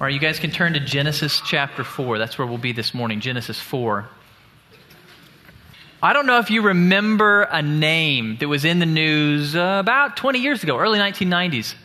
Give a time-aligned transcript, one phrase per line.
[0.00, 2.18] All right, you guys can turn to Genesis chapter 4.
[2.18, 4.08] That's where we'll be this morning, Genesis 4.
[6.02, 10.40] I don't know if you remember a name that was in the news about 20
[10.40, 11.76] years ago, early 1990s.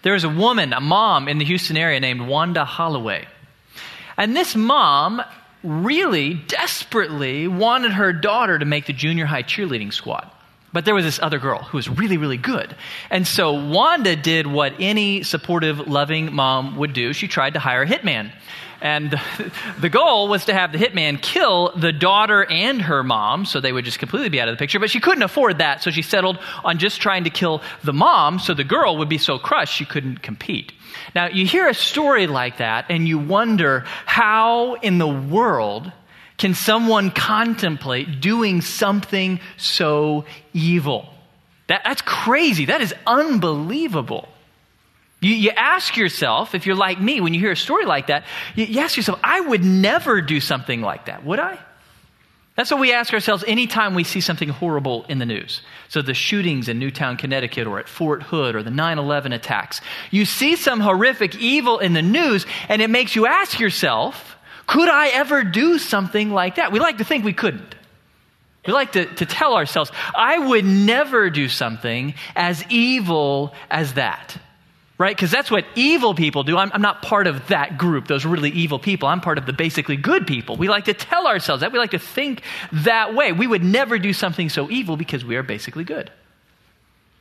[0.00, 3.28] There was a woman, a mom in the Houston area named Wanda Holloway.
[4.16, 5.20] And this mom
[5.62, 10.30] really desperately wanted her daughter to make the junior high cheerleading squad.
[10.72, 12.76] But there was this other girl who was really, really good.
[13.10, 17.12] And so Wanda did what any supportive, loving mom would do.
[17.12, 18.32] She tried to hire a hitman.
[18.80, 19.18] And
[19.80, 23.72] the goal was to have the hitman kill the daughter and her mom, so they
[23.72, 24.78] would just completely be out of the picture.
[24.78, 28.38] But she couldn't afford that, so she settled on just trying to kill the mom,
[28.38, 30.72] so the girl would be so crushed she couldn't compete.
[31.14, 35.92] Now, you hear a story like that, and you wonder how in the world
[36.38, 40.24] can someone contemplate doing something so
[40.54, 41.12] evil?
[41.66, 42.66] That, that's crazy.
[42.66, 44.28] That is unbelievable.
[45.20, 48.24] You, you, ask yourself, if you're like me, when you hear a story like that,
[48.54, 51.58] you, you ask yourself, I would never do something like that, would I?
[52.54, 55.62] That's what we ask ourselves anytime we see something horrible in the news.
[55.88, 59.80] So, the shootings in Newtown, Connecticut, or at Fort Hood, or the 9 11 attacks.
[60.10, 64.36] You see some horrific evil in the news, and it makes you ask yourself,
[64.68, 66.70] could I ever do something like that?
[66.70, 67.74] We like to think we couldn't.
[68.66, 74.36] We like to, to tell ourselves, I would never do something as evil as that.
[74.98, 75.16] Right?
[75.16, 76.58] Because that's what evil people do.
[76.58, 79.08] I'm, I'm, not part of that group, those really evil people.
[79.08, 80.56] I'm part of the basically good people.
[80.56, 81.72] We like to tell ourselves that.
[81.72, 83.32] We like to think that way.
[83.32, 86.10] We would never do something so evil because we are basically good.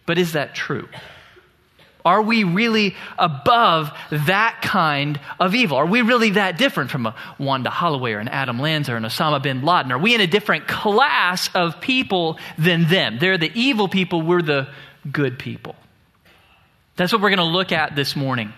[0.06, 0.90] But is that true?
[2.08, 5.76] Are we really above that kind of evil?
[5.76, 9.04] Are we really that different from a Wanda Holloway or an Adam Lanza or an
[9.04, 9.92] Osama bin Laden?
[9.92, 13.18] Are we in a different class of people than them?
[13.20, 14.70] They're the evil people, we're the
[15.12, 15.76] good people.
[16.96, 18.54] That's what we're going to look at this morning.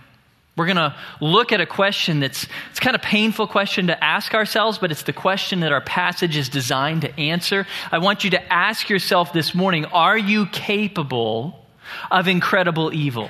[0.56, 4.36] We're going to look at a question that's it's kind of painful question to ask
[4.36, 7.66] ourselves, but it's the question that our passage is designed to answer.
[7.92, 11.66] I want you to ask yourself this morning, are you capable
[12.12, 13.30] of incredible evil?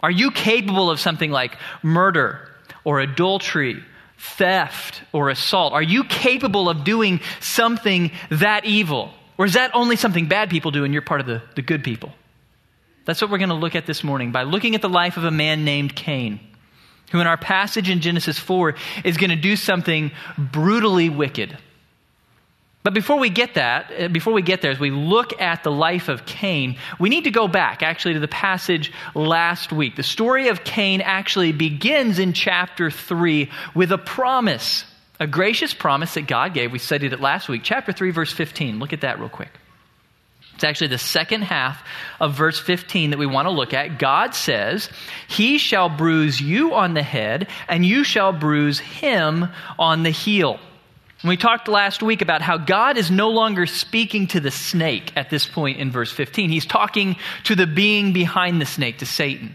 [0.00, 2.48] Are you capable of something like murder
[2.84, 3.82] or adultery,
[4.18, 5.72] theft or assault?
[5.72, 9.12] Are you capable of doing something that evil?
[9.38, 11.84] Or is that only something bad people do and you're part of the, the good
[11.84, 12.12] people?
[13.04, 15.24] That's what we're going to look at this morning by looking at the life of
[15.24, 16.40] a man named Cain,
[17.12, 21.56] who in our passage in Genesis 4 is going to do something brutally wicked.
[22.86, 25.72] But before we get that, uh, before we get there, as we look at the
[25.72, 29.96] life of Cain, we need to go back actually to the passage last week.
[29.96, 34.84] The story of Cain actually begins in chapter 3 with a promise,
[35.18, 36.70] a gracious promise that God gave.
[36.70, 37.62] We studied it last week.
[37.64, 38.78] Chapter 3, verse 15.
[38.78, 39.50] Look at that real quick.
[40.54, 41.84] It's actually the second half
[42.20, 43.98] of verse 15 that we want to look at.
[43.98, 44.88] God says,
[45.26, 50.60] He shall bruise you on the head, and you shall bruise him on the heel.
[51.24, 55.30] We talked last week about how God is no longer speaking to the snake at
[55.30, 56.50] this point in verse 15.
[56.50, 59.54] He's talking to the being behind the snake, to Satan.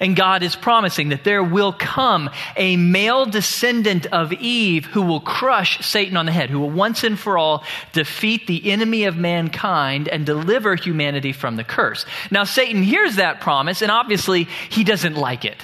[0.00, 5.20] And God is promising that there will come a male descendant of Eve who will
[5.20, 9.16] crush Satan on the head, who will once and for all defeat the enemy of
[9.16, 12.04] mankind and deliver humanity from the curse.
[12.30, 15.58] Now, Satan hears that promise, and obviously he doesn't like it.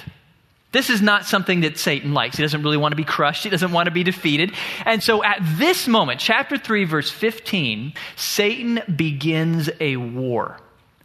[0.71, 2.37] This is not something that Satan likes.
[2.37, 3.43] He doesn't really want to be crushed.
[3.43, 4.53] He doesn't want to be defeated.
[4.85, 10.57] And so at this moment, chapter 3, verse 15, Satan begins a war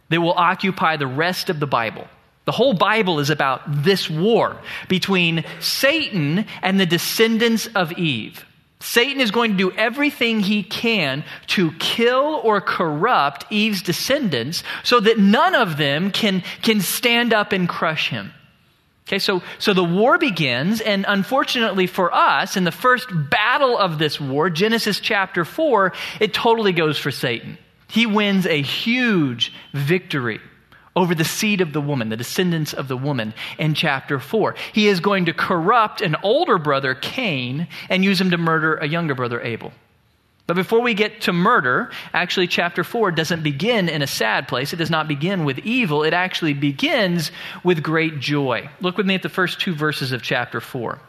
[0.09, 2.07] that will occupy the rest of the Bible.
[2.45, 8.45] The whole Bible is about this war between Satan and the descendants of Eve.
[8.79, 14.99] Satan is going to do everything he can to kill or corrupt Eve's descendants so
[14.99, 18.31] that none of them can, can stand up and crush him.
[19.07, 23.99] Okay, so, so the war begins, and unfortunately for us, in the first battle of
[23.99, 27.59] this war, Genesis chapter 4, it totally goes for Satan.
[27.87, 30.39] He wins a huge victory
[30.95, 34.55] over the seed of the woman, the descendants of the woman, in chapter 4.
[34.73, 38.87] He is going to corrupt an older brother, Cain, and use him to murder a
[38.87, 39.71] younger brother, Abel.
[40.47, 44.73] But before we get to murder, actually, chapter 4 doesn't begin in a sad place.
[44.73, 46.03] It does not begin with evil.
[46.03, 47.31] It actually begins
[47.63, 48.69] with great joy.
[48.79, 50.99] Look with me at the first two verses of chapter 4.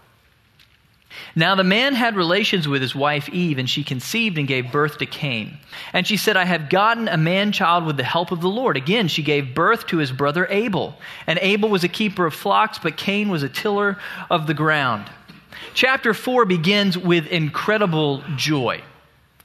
[1.35, 4.99] Now the man had relations with his wife Eve, and she conceived and gave birth
[4.99, 5.59] to Cain.
[5.93, 8.77] And she said, I have gotten a man child with the help of the Lord.
[8.77, 10.95] Again, she gave birth to his brother Abel.
[11.27, 13.99] And Abel was a keeper of flocks, but Cain was a tiller
[14.31, 15.11] of the ground.
[15.75, 18.83] Chapter 4 begins with incredible joy.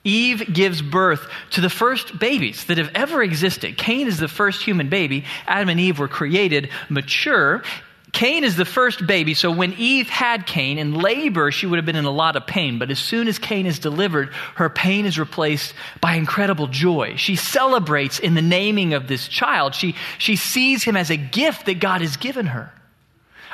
[0.03, 3.77] Eve gives birth to the first babies that have ever existed.
[3.77, 5.25] Cain is the first human baby.
[5.45, 7.63] Adam and Eve were created mature.
[8.12, 11.86] Cain is the first baby, so when Eve had Cain in labor, she would have
[11.86, 12.77] been in a lot of pain.
[12.77, 17.15] But as soon as Cain is delivered, her pain is replaced by incredible joy.
[17.15, 19.75] She celebrates in the naming of this child.
[19.75, 22.74] She, she sees him as a gift that God has given her.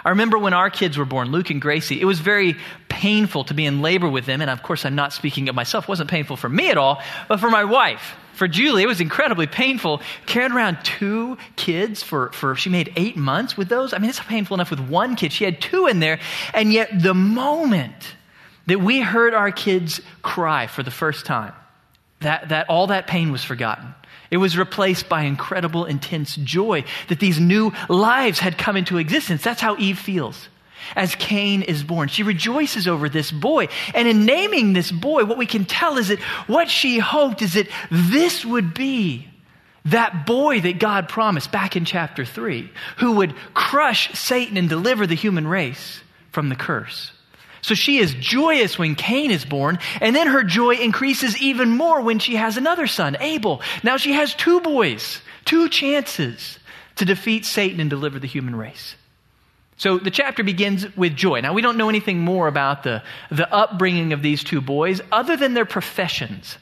[0.08, 2.56] I remember when our kids were born, Luke and Gracie, it was very
[2.88, 4.40] painful to be in labor with them.
[4.40, 5.84] And of course, I'm not speaking of myself.
[5.84, 8.16] It wasn't painful for me at all, but for my wife.
[8.32, 13.18] For Julie, it was incredibly painful carrying around two kids for, for she made eight
[13.18, 13.92] months with those.
[13.92, 15.34] I mean, it's painful enough with one kid.
[15.34, 16.22] She had two in there.
[16.54, 18.16] And yet, the moment
[18.68, 21.52] that we heard our kids cry for the first time,
[22.22, 23.94] that, that all that pain was forgotten.
[24.30, 29.44] It was replaced by incredible, intense joy that these new lives had come into existence.
[29.44, 30.50] That's how Eve feels
[30.96, 32.08] as Cain is born.
[32.08, 33.68] She rejoices over this boy.
[33.94, 37.54] And in naming this boy, what we can tell is that what she hoped is
[37.54, 39.28] that this would be
[39.86, 45.08] that boy that God promised back in chapter 3, who would crush Satan and deliver
[45.08, 46.02] the human race
[46.32, 47.12] from the curse.
[47.68, 52.00] So she is joyous when Cain is born, and then her joy increases even more
[52.00, 53.62] when she has another son, Abel.
[53.84, 56.60] Now she has two boys, two chances
[56.96, 58.96] to defeat Satan and deliver the human race.
[59.76, 61.42] So the chapter begins with joy.
[61.42, 65.36] Now, we don't know anything more about the, the upbringing of these two boys other
[65.36, 66.58] than their professions.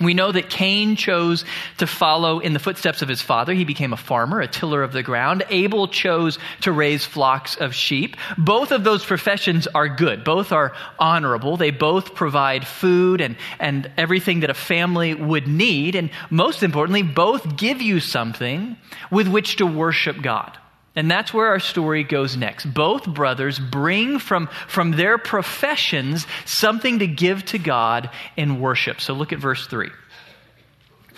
[0.00, 1.44] We know that Cain chose
[1.78, 3.52] to follow in the footsteps of his father.
[3.52, 5.44] He became a farmer, a tiller of the ground.
[5.50, 8.16] Abel chose to raise flocks of sheep.
[8.36, 10.24] Both of those professions are good.
[10.24, 11.56] Both are honorable.
[11.56, 15.94] They both provide food and, and everything that a family would need.
[15.94, 18.76] And most importantly, both give you something
[19.10, 20.56] with which to worship God.
[20.98, 22.64] And that's where our story goes next.
[22.74, 29.00] Both brothers bring from, from their professions something to give to God in worship.
[29.00, 29.90] So look at verse 3.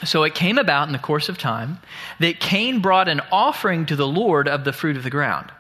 [0.04, 1.78] So it came about in the course of time
[2.18, 5.50] that Cain brought an offering to the Lord of the fruit of the ground.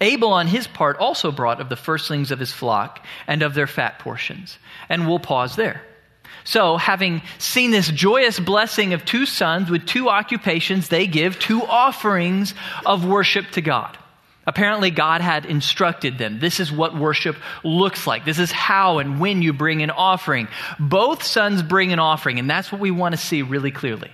[0.00, 3.68] Abel, on his part, also brought of the firstlings of his flock and of their
[3.68, 4.58] fat portions.
[4.88, 5.84] And we'll pause there.
[6.48, 11.62] So, having seen this joyous blessing of two sons with two occupations, they give two
[11.62, 12.54] offerings
[12.86, 13.98] of worship to God.
[14.46, 16.38] Apparently, God had instructed them.
[16.40, 18.24] This is what worship looks like.
[18.24, 20.48] This is how and when you bring an offering.
[20.80, 24.10] Both sons bring an offering, and that's what we want to see really clearly.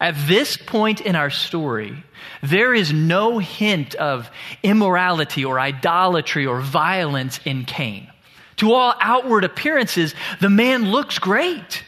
[0.00, 2.02] At this point in our story,
[2.42, 4.30] there is no hint of
[4.62, 8.10] immorality or idolatry or violence in Cain.
[8.62, 11.82] To all outward appearances, the man looks great.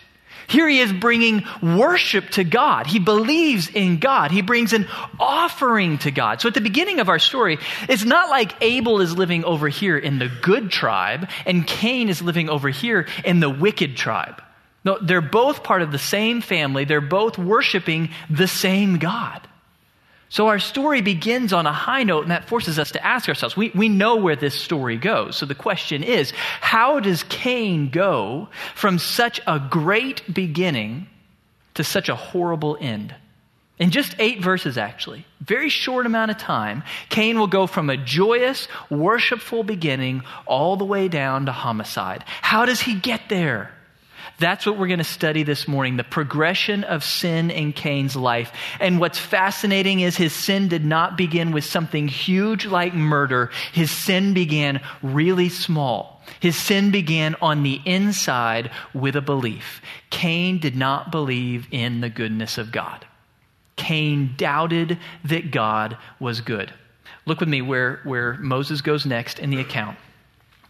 [0.49, 2.89] Here he is bringing worship to God.
[2.89, 4.33] He believes in God.
[4.33, 4.89] He brings an
[5.21, 6.41] offering to God.
[6.41, 9.97] So at the beginning of our story, it's not like Abel is living over here
[9.97, 14.43] in the good tribe and Cain is living over here in the wicked tribe.
[14.85, 16.85] No, they're both part of the same family.
[16.85, 19.47] They're both worshiping the same God.
[20.35, 23.57] So our story begins on a high note, and that forces us to ask ourselves
[23.57, 25.37] we, we know where this story goes.
[25.37, 31.07] So the question is how does Cain go from such a great beginning
[31.75, 33.15] to such a horrible end?
[33.79, 37.97] In just eight verses, actually, very short amount of time, Cain will go from a
[37.97, 42.25] joyous, worshipful beginning all the way down to homicide.
[42.27, 43.74] How does he get there?
[44.39, 48.53] That's what we're going to study this morning the progression of sin in Cain's life.
[48.81, 53.91] And what's fascinating is his sin did not begin with something huge like murder, his
[53.91, 56.23] sin began really small.
[56.41, 59.83] His sin began on the inside with a belief.
[60.11, 63.05] Cain did not believe in the goodness of God.
[63.77, 66.73] Cain doubted that God was good.
[67.27, 69.99] Look with me where, where Moses goes next in the account.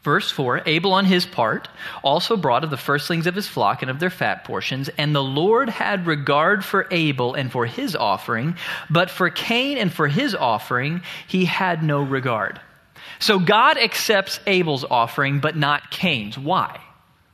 [0.04, 1.66] Verse 4 Abel on his part
[2.02, 5.22] also brought of the firstlings of his flock and of their fat portions, and the
[5.22, 8.56] Lord had regard for Abel and for his offering,
[8.90, 12.60] but for Cain and for his offering he had no regard.
[13.18, 16.38] So God accepts Abel's offering, but not Cain's.
[16.38, 16.80] Why?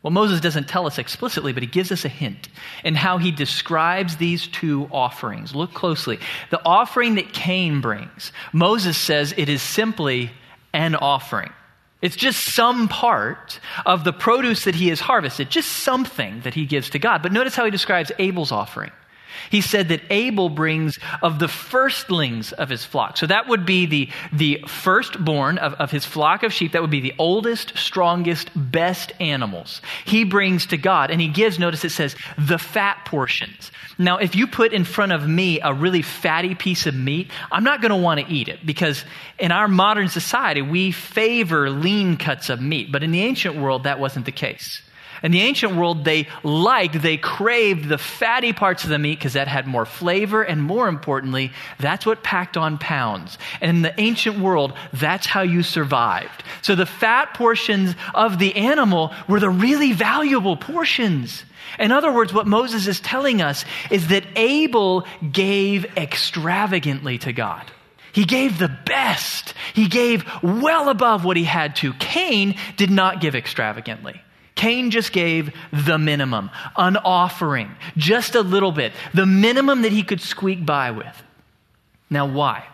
[0.02, 2.48] Well, Moses doesn't tell us explicitly, but he gives us a hint
[2.84, 5.54] in how he describes these two offerings.
[5.54, 6.20] Look closely.
[6.50, 10.30] The offering that Cain brings, Moses says it is simply
[10.72, 11.52] an offering.
[12.02, 16.64] It's just some part of the produce that he has harvested, just something that he
[16.64, 17.22] gives to God.
[17.22, 18.90] But notice how he describes Abel's offering.
[19.50, 23.16] He said that Abel brings of the firstlings of his flock.
[23.16, 26.72] So that would be the, the firstborn of, of his flock of sheep.
[26.72, 29.80] That would be the oldest, strongest, best animals.
[30.04, 31.10] He brings to God.
[31.10, 33.70] And he gives, notice it says, the fat portions.
[33.98, 37.64] Now, if you put in front of me a really fatty piece of meat, I'm
[37.64, 39.04] not going to want to eat it because
[39.38, 42.90] in our modern society, we favor lean cuts of meat.
[42.90, 44.82] But in the ancient world, that wasn't the case.
[45.22, 49.34] In the ancient world, they liked, they craved the fatty parts of the meat because
[49.34, 53.38] that had more flavor, and more importantly, that's what packed on pounds.
[53.60, 56.42] And in the ancient world, that's how you survived.
[56.62, 61.44] So the fat portions of the animal were the really valuable portions.
[61.78, 67.64] In other words, what Moses is telling us is that Abel gave extravagantly to God.
[68.12, 69.54] He gave the best.
[69.72, 71.92] He gave well above what he had to.
[71.94, 74.20] Cain did not give extravagantly.
[74.60, 80.02] Cain just gave the minimum, an offering, just a little bit, the minimum that he
[80.02, 81.22] could squeak by with.
[82.10, 82.66] Now, why?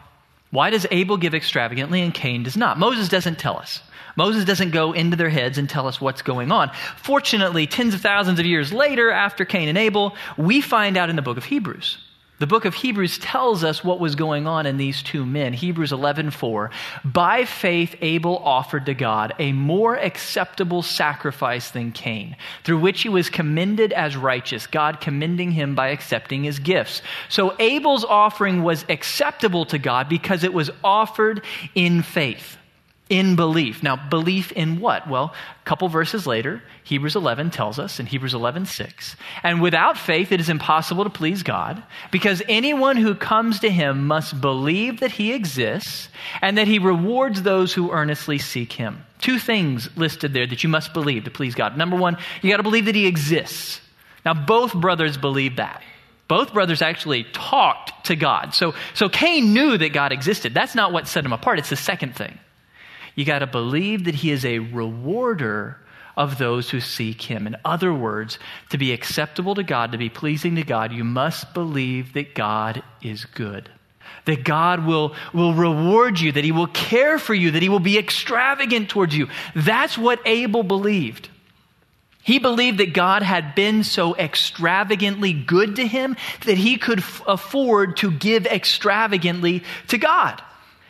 [0.50, 2.76] Why does Abel give extravagantly and Cain does not?
[2.76, 3.82] Moses doesn't tell us.
[4.16, 6.72] Moses doesn't go into their heads and tell us what's going on.
[6.96, 11.14] Fortunately, tens of thousands of years later, after Cain and Abel, we find out in
[11.14, 11.98] the book of Hebrews.
[12.38, 15.54] The book of Hebrews tells us what was going on in these two men.
[15.54, 16.70] Hebrews 11:4.
[17.02, 23.08] By faith Abel offered to God a more acceptable sacrifice than Cain, through which he
[23.08, 27.00] was commended as righteous, God commending him by accepting his gifts.
[27.30, 31.42] So Abel's offering was acceptable to God because it was offered
[31.74, 32.58] in faith
[33.08, 33.82] in belief.
[33.82, 35.08] Now, belief in what?
[35.08, 40.32] Well, a couple verses later, Hebrews 11 tells us in Hebrews 11:6, and without faith
[40.32, 45.12] it is impossible to please God, because anyone who comes to him must believe that
[45.12, 46.08] he exists
[46.42, 49.04] and that he rewards those who earnestly seek him.
[49.20, 51.76] Two things listed there that you must believe to please God.
[51.78, 53.80] Number 1, you got to believe that he exists.
[54.24, 55.82] Now, both brothers believe that.
[56.28, 58.52] Both brothers actually talked to God.
[58.52, 60.54] So, so Cain knew that God existed.
[60.54, 61.60] That's not what set him apart.
[61.60, 62.36] It's the second thing.
[63.16, 65.78] You got to believe that He is a rewarder
[66.16, 67.46] of those who seek Him.
[67.46, 68.38] In other words,
[68.70, 72.82] to be acceptable to God, to be pleasing to God, you must believe that God
[73.02, 73.68] is good.
[74.26, 77.80] That God will, will reward you, that He will care for you, that He will
[77.80, 79.28] be extravagant towards you.
[79.54, 81.28] That's what Abel believed.
[82.26, 87.22] He believed that God had been so extravagantly good to him that he could f-
[87.24, 90.42] afford to give extravagantly to God.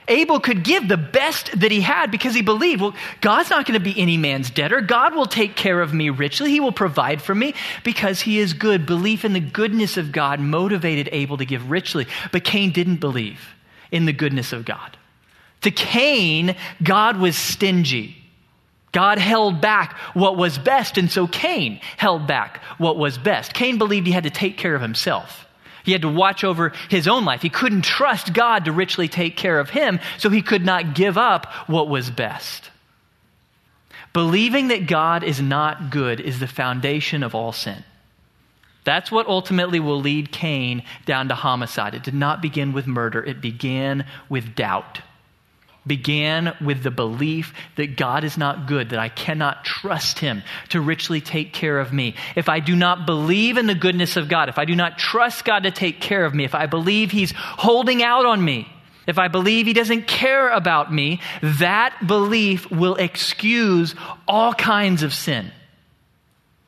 [0.09, 3.79] Abel could give the best that he had because he believed, well, God's not going
[3.79, 4.81] to be any man's debtor.
[4.81, 6.51] God will take care of me richly.
[6.51, 8.87] He will provide for me because he is good.
[8.87, 12.07] Belief in the goodness of God motivated Abel to give richly.
[12.31, 13.55] But Cain didn't believe
[13.91, 14.97] in the goodness of God.
[15.63, 18.17] To Cain, God was stingy.
[18.93, 23.53] God held back what was best, and so Cain held back what was best.
[23.53, 25.46] Cain believed he had to take care of himself.
[25.87, 27.43] He had to watch over his own life.
[27.43, 31.17] He couldn't trust God to richly take care of him, so he could not give
[31.17, 32.71] up what was best.
[34.13, 37.85] Believing that God is not good is the foundation of all sin.
[38.83, 41.95] That's what ultimately will lead Cain down to homicide.
[41.95, 45.01] It did not begin with murder, it began with doubt
[45.87, 50.81] began with the belief that God is not good, that I cannot trust Him to
[50.81, 52.15] richly take care of me.
[52.35, 55.45] If I do not believe in the goodness of God, if I do not trust
[55.45, 58.69] God to take care of me, if I believe He's holding out on me,
[59.07, 63.95] if I believe He doesn't care about me, that belief will excuse
[64.27, 65.53] all kinds of sin.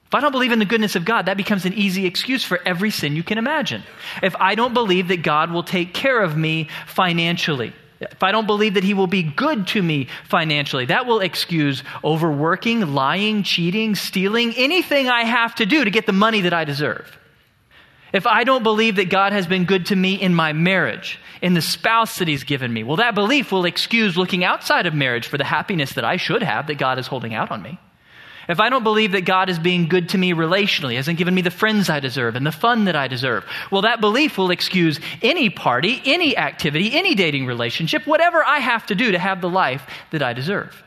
[0.06, 2.58] If I don't believe in the goodness of God, that becomes an easy excuse for
[2.64, 3.82] every sin you can imagine.
[4.22, 8.46] If I don't believe that God will take care of me financially, if I don't
[8.46, 13.94] believe that he will be good to me financially, that will excuse overworking, lying, cheating,
[13.94, 17.18] stealing, anything I have to do to get the money that I deserve.
[18.12, 21.54] If I don't believe that God has been good to me in my marriage, in
[21.54, 25.26] the spouse that he's given me, well, that belief will excuse looking outside of marriage
[25.26, 27.78] for the happiness that I should have that God is holding out on me.
[28.48, 31.42] If I don't believe that God is being good to me relationally, hasn't given me
[31.42, 34.98] the friends I deserve and the fun that I deserve, well, that belief will excuse
[35.20, 39.50] any party, any activity, any dating relationship, whatever I have to do to have the
[39.50, 40.82] life that I deserve.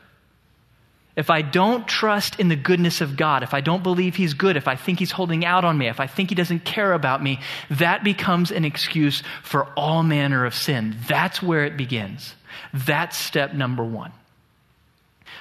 [1.14, 4.56] If I don't trust in the goodness of God, if I don't believe He's good,
[4.56, 7.22] if I think He's holding out on me, if I think He doesn't care about
[7.22, 7.38] me,
[7.70, 10.96] that becomes an excuse for all manner of sin.
[11.06, 12.34] That's where it begins.
[12.72, 14.12] That's step number one.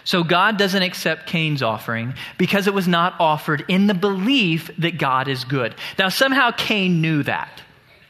[0.03, 4.98] So God doesn't accept Cain's offering because it was not offered in the belief that
[4.98, 5.75] God is good.
[6.00, 7.62] Now, somehow Cain knew that.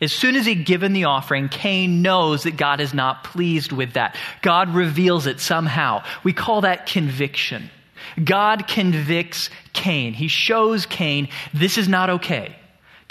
[0.01, 3.93] As soon as he'd given the offering, Cain knows that God is not pleased with
[3.93, 4.15] that.
[4.41, 6.03] God reveals it somehow.
[6.23, 7.69] We call that conviction.
[8.23, 10.13] God convicts Cain.
[10.13, 12.55] He shows Cain, this is not okay.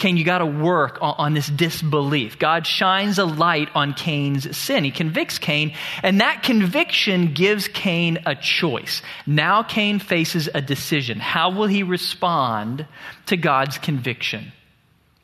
[0.01, 2.39] Cain, you got to work on, on, this disbelief.
[2.39, 4.83] God shines a light on Cain's sin.
[4.83, 9.03] He convicts Cain, and that conviction gives Cain a choice.
[9.27, 11.21] Now Cain faces a decision.
[11.21, 12.87] How will he respond
[13.27, 14.53] to God's conviction?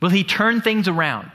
[0.02, 1.30] Will he turn things around?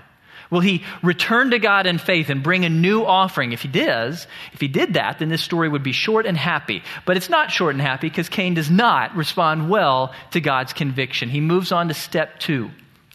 [0.52, 3.54] Will he return to God in faith and bring a new offering?
[3.54, 6.84] If he does, if he did that, then this story would be short and happy.
[7.08, 11.30] But it's not short and happy because Cain does not respond well to God's conviction.
[11.30, 12.70] He moves on to step two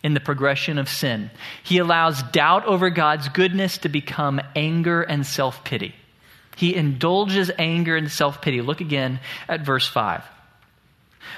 [0.07, 1.33] in the progression of sin.
[1.65, 5.97] He allows doubt over God's goodness to become anger and self pity.
[6.55, 8.63] He indulges anger and self pity.
[8.63, 10.23] Look again at verse 5.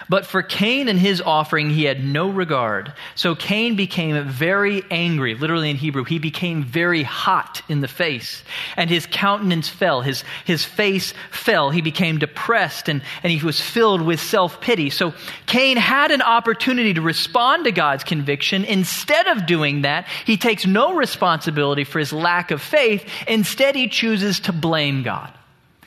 [0.09, 2.93] But for Cain and his offering, he had no regard.
[3.15, 5.35] So Cain became very angry.
[5.35, 8.43] Literally in Hebrew, he became very hot in the face.
[8.77, 10.01] And his countenance fell.
[10.01, 11.71] His, his face fell.
[11.71, 14.91] He became depressed and, and he was filled with self pity.
[14.91, 15.15] So
[15.47, 18.65] Cain had an opportunity to respond to God's conviction.
[18.65, 23.05] Instead of doing that, he takes no responsibility for his lack of faith.
[23.27, 25.33] Instead, he chooses to blame God.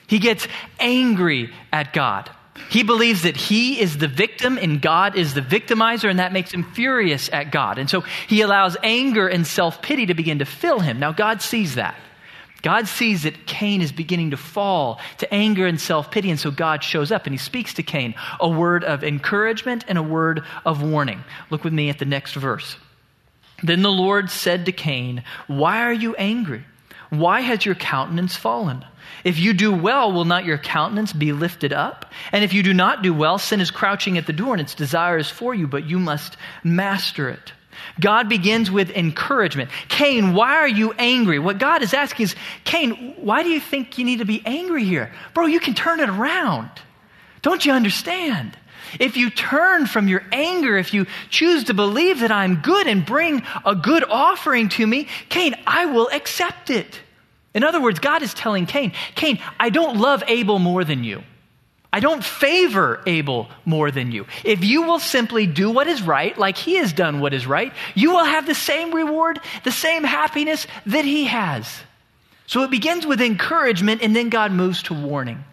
[0.08, 0.48] He gets
[0.80, 2.30] angry at God.
[2.70, 6.54] He believes that he is the victim and God is the victimizer, and that makes
[6.54, 7.78] him furious at God.
[7.78, 11.00] And so he allows anger and self pity to begin to fill him.
[11.00, 11.96] Now, God sees that.
[12.62, 16.52] God sees that Cain is beginning to fall to anger and self pity, and so
[16.52, 20.44] God shows up and he speaks to Cain a word of encouragement and a word
[20.66, 21.24] of warning.
[21.50, 22.78] Look with me at the next verse.
[23.64, 26.66] Then the Lord said to Cain, Why are you angry?
[27.12, 28.86] Why has your countenance fallen?
[29.26, 32.10] If you do well, will not your countenance be lifted up?
[32.32, 34.76] And if you do not do well, sin is crouching at the door and its
[34.76, 37.52] desire is for you, but you must master it.
[38.00, 39.72] God begins with encouragement.
[39.90, 41.38] Cain, why are you angry?
[41.38, 44.86] What God is asking is, Cain, why do you think you need to be angry
[44.86, 45.12] here?
[45.34, 46.70] Bro, you can turn it around.
[47.42, 48.58] Don't you understand?
[49.00, 53.06] If you turn from your anger, if you choose to believe that I'm good and
[53.06, 57.00] bring a good offering to me, Cain, I will accept it.
[57.54, 61.24] In other words, God is telling Cain, Cain, I don't love Abel more than you.
[61.94, 64.26] I don't favor Abel more than you.
[64.46, 67.74] If you will simply do what is right, like he has done what is right,
[67.96, 71.70] you will have the same reward, the same happiness that he has.
[72.48, 75.44] So it begins with encouragement, and then God moves to warning.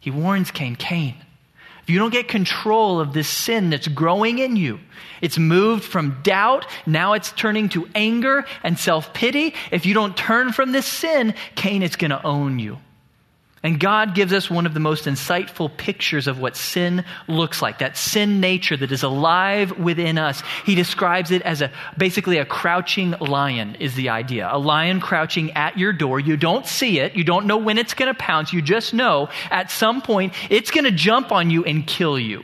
[0.00, 1.16] He warns Cain Cain,
[1.82, 4.78] if you don't get control of this sin that's growing in you,
[5.20, 9.54] it's moved from doubt, now it's turning to anger and self pity.
[9.70, 12.78] If you don't turn from this sin, Cain is going to own you.
[13.64, 17.78] And God gives us one of the most insightful pictures of what sin looks like,
[17.78, 20.42] that sin nature that is alive within us.
[20.66, 24.48] He describes it as a basically a crouching lion is the idea.
[24.50, 26.18] A lion crouching at your door.
[26.18, 27.14] You don't see it.
[27.14, 28.52] You don't know when it's going to pounce.
[28.52, 32.42] You just know at some point it's going to jump on you and kill you.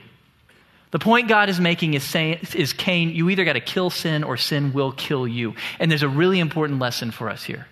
[0.92, 4.22] The point God is making is saying is Cain, you either got to kill sin
[4.22, 5.54] or sin will kill you.
[5.81, 7.66] And there's a really important lesson for us here.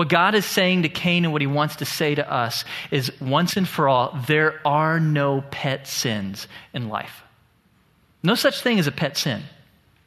[0.00, 3.12] What God is saying to Cain and what he wants to say to us is
[3.20, 7.22] once and for all, there are no pet sins in life.
[8.22, 9.42] No such thing as a pet sin.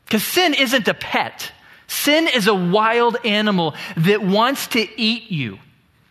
[0.06, 1.52] Because sin isn't a pet.
[1.86, 5.60] Sin is a wild animal that wants to eat you.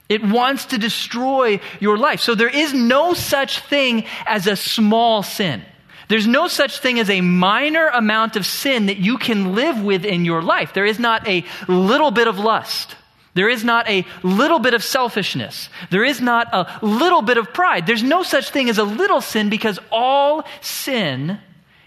[0.09, 2.21] It wants to destroy your life.
[2.21, 5.61] So there is no such thing as a small sin.
[6.07, 10.05] There's no such thing as a minor amount of sin that you can live with
[10.05, 10.73] in your life.
[10.73, 12.95] There is not a little bit of lust.
[13.35, 15.71] There is not a little bit of selfishness.
[15.91, 17.87] There is not a little bit of pride.
[17.87, 21.39] There's no such thing as a little sin because all sin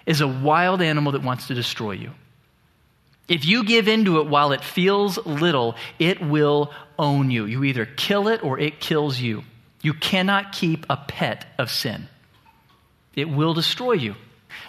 [0.05, 2.11] is a wild animal that wants to destroy you.
[3.27, 7.45] If you give into it while it feels little, it will own you.
[7.45, 9.43] You either kill it or it kills you.
[9.81, 12.07] You cannot keep a pet of sin,
[13.15, 14.15] it will destroy you.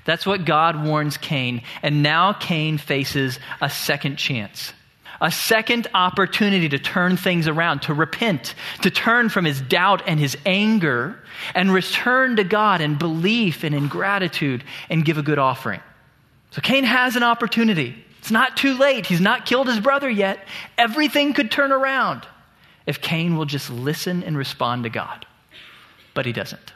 [0.04, 1.62] That's what God warns Cain.
[1.82, 4.72] And now Cain faces a second chance
[5.20, 10.20] a second opportunity to turn things around, to repent, to turn from his doubt and
[10.20, 11.18] his anger
[11.54, 15.80] and return to God in belief and in gratitude and give a good offering.
[16.50, 17.94] So Cain has an opportunity.
[18.18, 19.06] It's not too late.
[19.06, 20.46] He's not killed his brother yet.
[20.78, 22.26] Everything could turn around
[22.86, 25.26] if Cain will just listen and respond to God.
[26.14, 26.72] But he doesn't.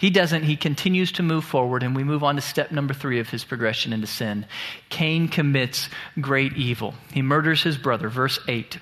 [0.00, 0.44] He doesn't.
[0.44, 3.44] He continues to move forward, and we move on to step number three of his
[3.44, 4.46] progression into sin.
[4.88, 6.94] Cain commits great evil.
[7.12, 8.08] He murders his brother.
[8.08, 8.78] Verse 8.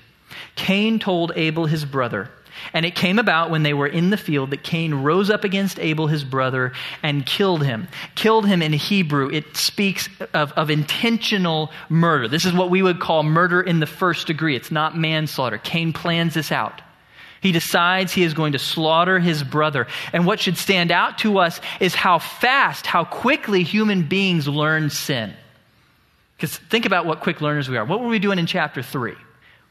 [0.55, 2.29] Cain told Abel his brother,
[2.71, 5.77] and it came about when they were in the field that Cain rose up against
[5.79, 6.71] Abel his brother
[7.03, 7.89] and killed him.
[8.15, 12.29] Killed him in Hebrew, it speaks of, of intentional murder.
[12.29, 14.55] This is what we would call murder in the first degree.
[14.55, 15.57] It's not manslaughter.
[15.57, 16.81] Cain plans this out.
[17.41, 19.87] He decides he is going to slaughter his brother.
[20.11, 24.89] And what should stand out to us is how fast, how quickly human beings learn
[24.89, 25.33] sin.
[26.35, 27.85] Because think about what quick learners we are.
[27.85, 29.13] What were we doing in chapter 3?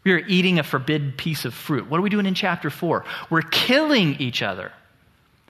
[0.04, 1.90] We were eating a forbidden piece of fruit.
[1.90, 3.04] What are we doing in chapter 4?
[3.30, 4.72] We're killing each other.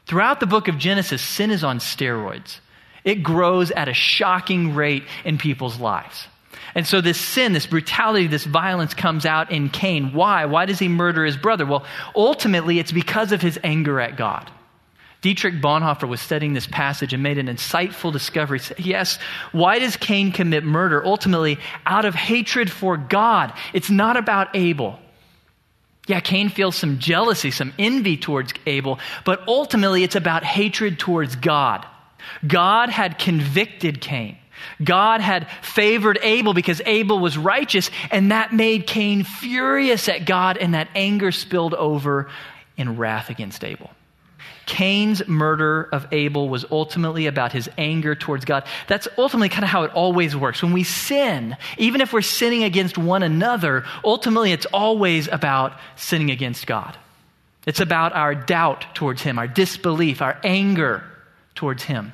[0.07, 2.59] Throughout the book of Genesis, sin is on steroids.
[3.05, 6.27] It grows at a shocking rate in people's lives.
[6.75, 10.13] And so this sin, this brutality, this violence comes out in Cain.
[10.13, 10.45] Why?
[10.47, 11.67] Why does he murder his brother?
[11.67, 11.85] Well,
[12.15, 14.51] ultimately, it's because of his anger at God.
[15.21, 18.61] Dietrich Bonhoeffer was studying this passage and made an insightful discovery.
[18.79, 19.19] Yes,
[19.51, 21.05] why does Cain commit murder?
[21.05, 23.53] Ultimately, out of hatred for God.
[23.73, 24.99] It's not about Abel.
[26.07, 31.37] Yeah, Cain feels some jealousy, some envy towards Abel, but ultimately it's about hatred towards
[31.37, 31.85] God.
[32.47, 34.39] God had convicted Cain.
[34.83, 40.57] God had favored Abel because Abel was righteous, and that made Cain furious at God,
[40.57, 42.31] and that anger spilled over
[42.77, 43.91] in wrath against Abel.
[44.69, 48.65] Cain's murder of Abel was ultimately about his anger towards God.
[48.87, 50.63] That's ultimately kind of how it always works.
[50.63, 56.31] When we sin, even if we're sinning against one another, ultimately it's always about sinning
[56.31, 56.97] against God.
[57.67, 61.03] It's about our doubt towards Him, our disbelief, our anger
[61.55, 62.13] towards Him.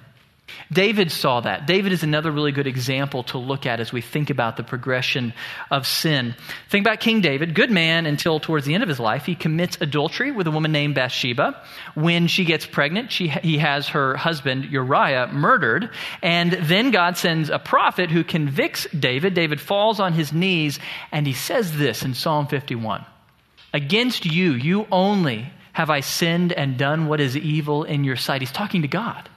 [0.71, 1.67] David saw that.
[1.67, 5.33] David is another really good example to look at as we think about the progression
[5.71, 6.35] of sin.
[6.69, 9.25] Think about King David, good man until towards the end of his life.
[9.25, 11.63] He commits adultery with a woman named Bathsheba.
[11.95, 15.91] When she gets pregnant, she, he has her husband Uriah murdered.
[16.23, 19.35] And then God sends a prophet who convicts David.
[19.35, 20.79] David falls on his knees
[21.11, 23.05] and he says this in Psalm 51
[23.73, 28.41] Against you, you only have I sinned and done what is evil in your sight.
[28.41, 29.29] He's talking to God.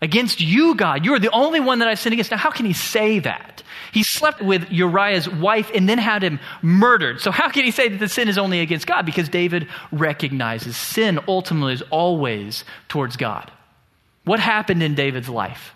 [0.00, 1.04] Against you, God.
[1.04, 2.30] You are the only one that I've sinned against.
[2.30, 3.62] Now, how can he say that?
[3.92, 7.20] He slept with Uriah's wife and then had him murdered.
[7.20, 9.04] So, how can he say that the sin is only against God?
[9.04, 13.50] Because David recognizes sin ultimately is always towards God.
[14.24, 15.74] What happened in David's life?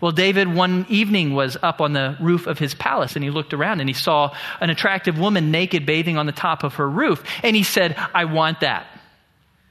[0.00, 3.54] Well, David one evening was up on the roof of his palace and he looked
[3.54, 7.24] around and he saw an attractive woman naked bathing on the top of her roof.
[7.42, 8.86] And he said, I want that.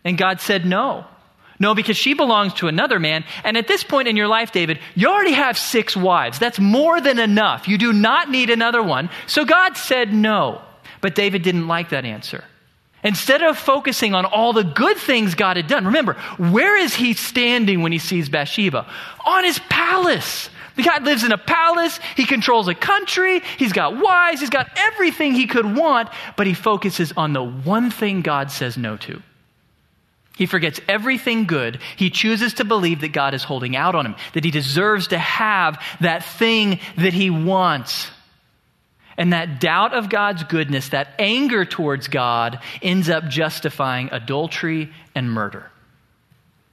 [0.04, 1.06] And God said, No.
[1.64, 3.24] No, because she belongs to another man.
[3.46, 6.38] And at this point in your life, David, you already have six wives.
[6.38, 7.70] That's more than enough.
[7.70, 9.10] You do not need another one.
[9.28, 10.62] So God said no.
[11.00, 12.44] But David didn't like that answer.
[13.02, 17.14] Instead of focusing on all the good things God had done, remember, where is he
[17.14, 18.86] standing when he sees Bathsheba?
[19.26, 20.50] On his palace.
[20.76, 21.98] The guy lives in a palace.
[22.18, 23.42] He controls a country.
[23.58, 24.42] He's got wives.
[24.42, 28.78] He's got everything he could want, but he focuses on the one thing God says
[28.78, 29.22] no to.
[30.36, 31.80] He forgets everything good.
[31.96, 35.18] He chooses to believe that God is holding out on him, that he deserves to
[35.18, 38.10] have that thing that he wants.
[39.16, 45.32] And that doubt of God's goodness, that anger towards God, ends up justifying adultery and
[45.32, 45.70] murder.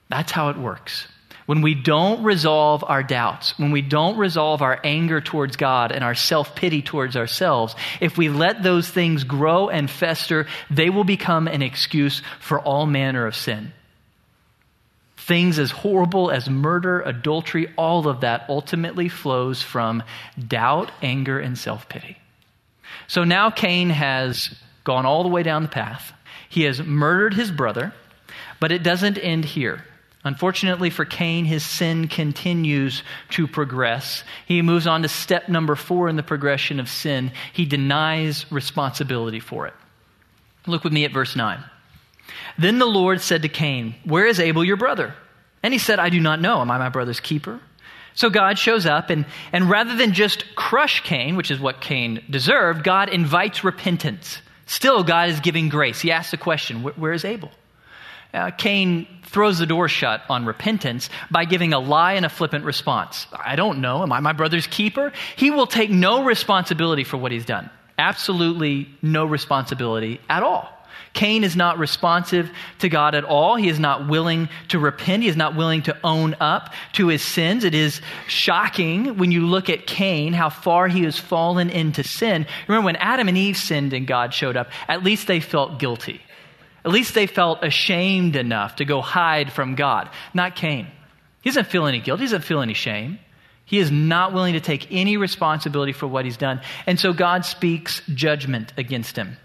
[0.09, 1.07] That's how it works.
[1.47, 6.05] When we don't resolve our doubts, when we don't resolve our anger towards God and
[6.05, 11.05] our self pity towards ourselves, if we let those things grow and fester, they will
[11.05, 13.73] become an excuse for all manner of sin.
[15.17, 20.03] Things as horrible as murder, adultery, all of that ultimately flows from
[20.39, 22.17] doubt, anger, and self pity.
[23.07, 26.13] So now Cain has gone all the way down the path.
[26.49, 27.93] He has murdered his brother,
[28.59, 29.85] but it doesn't end here.
[30.23, 34.23] Unfortunately for Cain, his sin continues to progress.
[34.45, 37.33] He moves on to step number four in the progression of sin.
[37.55, 39.75] He denies responsibility for it.
[40.67, 41.65] Look with me at verse 9.
[42.59, 45.15] Then the Lord said to Cain, Where is Abel your brother?
[45.63, 46.61] And he said, I do not know.
[46.61, 47.61] Am I my brother's keeper?
[48.15, 52.23] So God shows up, and, and rather than just crush Cain, which is what Cain
[52.29, 54.43] deserved, God invites repentance.
[54.67, 56.01] Still, God is giving grace.
[56.01, 57.51] He asks the question, Where is Abel?
[58.33, 62.65] Uh, Cain throws the door shut on repentance by giving a lie and a flippant
[62.65, 63.27] response.
[63.33, 64.03] I don't know.
[64.03, 65.13] Am I my brother's keeper?
[65.37, 67.71] He will take no responsibility for what he's done.
[67.99, 70.69] Absolutely no responsibility at all.
[71.13, 73.57] Cain is not responsive to God at all.
[73.57, 75.25] He is not willing to repent.
[75.25, 77.65] He is not willing to own up to his sins.
[77.65, 82.47] It is shocking when you look at Cain, how far he has fallen into sin.
[82.69, 86.21] Remember, when Adam and Eve sinned and God showed up, at least they felt guilty.
[86.85, 90.09] At least they felt ashamed enough to go hide from God.
[90.33, 90.87] Not Cain.
[91.43, 93.19] He doesn't feel any guilt, he doesn't feel any shame.
[93.65, 96.61] He is not willing to take any responsibility for what he's done.
[96.87, 99.37] And so God speaks judgment against him.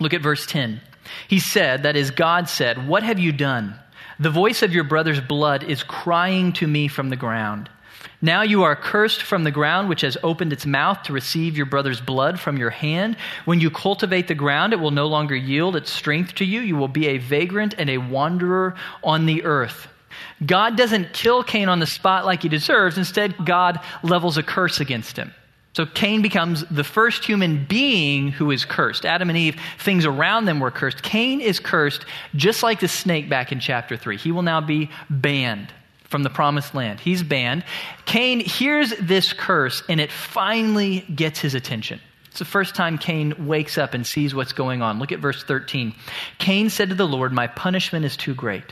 [0.00, 0.80] Look at verse 10.
[1.28, 3.78] He said, that is, God said, What have you done?
[4.18, 7.68] The voice of your brother's blood is crying to me from the ground.
[8.24, 11.66] Now you are cursed from the ground, which has opened its mouth to receive your
[11.66, 13.18] brother's blood from your hand.
[13.44, 16.62] When you cultivate the ground, it will no longer yield its strength to you.
[16.62, 19.88] You will be a vagrant and a wanderer on the earth.
[20.46, 22.96] God doesn't kill Cain on the spot like he deserves.
[22.96, 25.30] Instead, God levels a curse against him.
[25.74, 29.04] So Cain becomes the first human being who is cursed.
[29.04, 31.02] Adam and Eve, things around them were cursed.
[31.02, 34.16] Cain is cursed just like the snake back in chapter 3.
[34.16, 35.74] He will now be banned
[36.14, 37.00] from the promised land.
[37.00, 37.64] He's banned.
[38.04, 42.00] Cain hears this curse and it finally gets his attention.
[42.26, 45.00] It's the first time Cain wakes up and sees what's going on.
[45.00, 45.92] Look at verse 13.
[46.38, 48.62] Cain said to the Lord, My punishment is too great.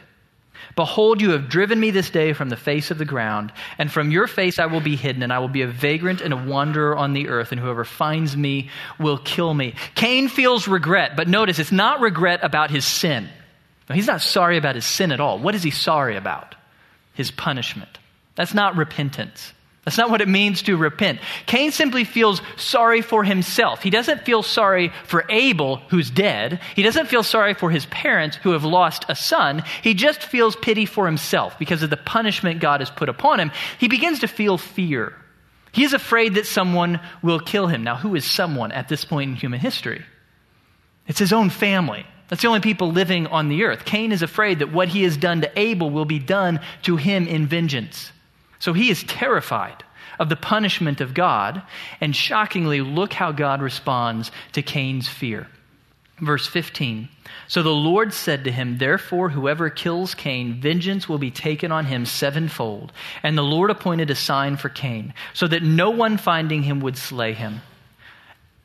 [0.76, 4.12] Behold, you have driven me this day from the face of the ground, and from
[4.12, 6.96] your face I will be hidden, and I will be a vagrant and a wanderer
[6.96, 9.74] on the earth, and whoever finds me will kill me.
[9.96, 13.28] Cain feels regret, but notice it's not regret about his sin.
[13.92, 15.40] He's not sorry about his sin at all.
[15.40, 16.54] What is he sorry about?
[17.14, 17.98] His punishment.
[18.34, 19.52] That's not repentance.
[19.84, 21.18] That's not what it means to repent.
[21.46, 23.82] Cain simply feels sorry for himself.
[23.82, 26.60] He doesn't feel sorry for Abel, who's dead.
[26.76, 29.64] He doesn't feel sorry for his parents, who have lost a son.
[29.82, 33.50] He just feels pity for himself because of the punishment God has put upon him.
[33.78, 35.14] He begins to feel fear.
[35.72, 37.82] He is afraid that someone will kill him.
[37.82, 40.04] Now, who is someone at this point in human history?
[41.08, 42.06] It's his own family.
[42.28, 43.84] That's the only people living on the earth.
[43.84, 47.26] Cain is afraid that what he has done to Abel will be done to him
[47.26, 48.10] in vengeance.
[48.58, 49.84] So he is terrified
[50.18, 51.62] of the punishment of God.
[52.00, 55.48] And shockingly, look how God responds to Cain's fear.
[56.20, 57.08] Verse 15.
[57.48, 61.86] So the Lord said to him, Therefore, whoever kills Cain, vengeance will be taken on
[61.86, 62.92] him sevenfold.
[63.22, 66.96] And the Lord appointed a sign for Cain, so that no one finding him would
[66.96, 67.60] slay him.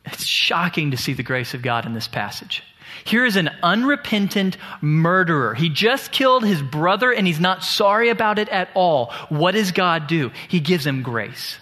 [0.05, 2.63] It's shocking to see the grace of God in this passage.
[3.03, 5.53] Here is an unrepentant murderer.
[5.53, 9.13] He just killed his brother and he's not sorry about it at all.
[9.29, 10.31] What does God do?
[10.47, 11.57] He gives him grace.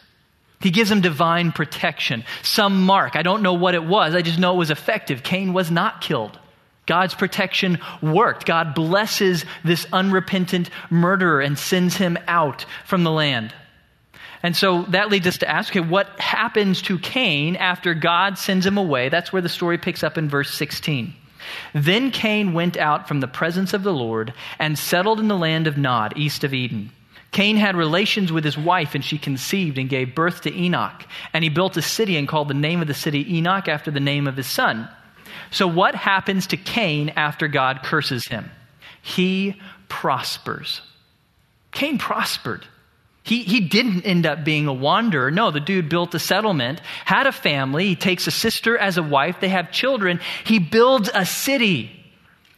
[0.62, 3.16] He gives him divine protection, some mark.
[3.16, 5.22] I don't know what it was, I just know it was effective.
[5.22, 6.40] Cain was not killed.
[6.86, 8.46] God's protection worked.
[8.46, 13.54] God blesses this unrepentant murderer and sends him out from the land.
[14.44, 18.66] And so that leads us to ask, okay, what happens to Cain after God sends
[18.66, 19.10] him away?
[19.10, 21.16] That's where the story picks up in verse 16.
[21.74, 25.68] Then Cain went out from the presence of the Lord and settled in the land
[25.68, 26.92] of Nod, east of Eden.
[27.32, 31.06] Cain had relations with his wife, and she conceived and gave birth to Enoch.
[31.34, 34.00] And he built a city and called the name of the city Enoch after the
[34.00, 34.88] name of his son.
[35.52, 38.50] So, what happens to Cain after God curses him?
[39.02, 40.82] He prospers.
[41.72, 42.66] Cain prospered.
[43.26, 45.32] He, he didn't end up being a wanderer.
[45.32, 47.88] No, the dude built a settlement, had a family.
[47.88, 49.40] He takes a sister as a wife.
[49.42, 50.20] They have children.
[50.46, 51.92] He builds a city.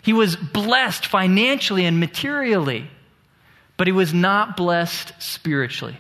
[0.04, 2.90] He was blessed financially and materially,
[3.78, 5.98] but he was not blessed spiritually.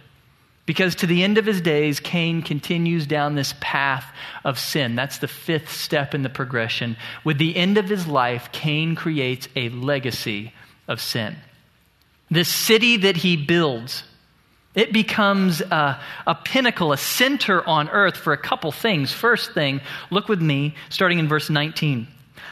[0.65, 4.05] Because to the end of his days, Cain continues down this path
[4.43, 4.95] of sin.
[4.95, 6.97] That's the fifth step in the progression.
[7.23, 10.51] With the end of his life, Cain creates a legacy
[10.89, 11.37] of sin.
[12.29, 14.03] This city that he builds,
[14.77, 19.11] it becomes a, a, pinnacle, a center on earth for a couple things.
[19.11, 22.07] First thing, look with me, starting in verse 19.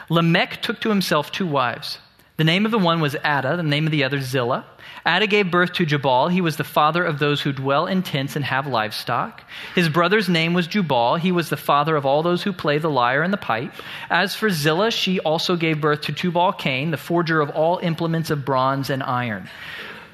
[0.10, 2.00] Lamech took to himself two wives.
[2.38, 4.66] The name of the one was Ada, the name of the other Zillah.
[5.06, 6.30] Ada gave birth to Jabal.
[6.30, 9.44] He was the father of those who dwell in tents and have livestock.
[9.76, 11.16] His brother's name was Jubal.
[11.18, 13.72] He was the father of all those who play the lyre and the pipe.
[14.10, 18.32] As for Zillah, she also gave birth to Tubal Cain, the forger of all implements
[18.32, 19.48] of bronze and iron.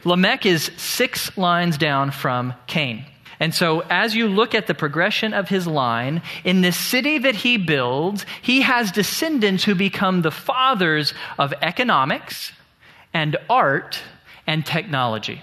[0.03, 3.05] Lamech is six lines down from Cain.
[3.39, 7.33] And so, as you look at the progression of his line, in this city that
[7.33, 12.51] he builds, he has descendants who become the fathers of economics
[13.15, 13.99] and art
[14.45, 15.41] and technology.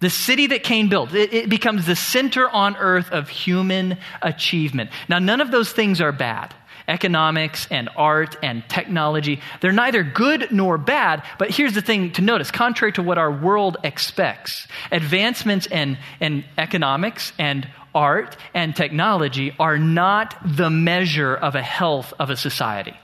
[0.00, 4.90] The city that Cain built, it, it, becomes the center on earth of human achievement.
[5.08, 6.54] Now, none of those things are bad
[6.88, 9.40] economics and art and technology.
[9.60, 13.30] They're neither good nor bad, but here's the thing to notice contrary to what our
[13.30, 21.54] world expects, advancements in, in economics and art and technology are not the measure of
[21.54, 22.94] a health of a society.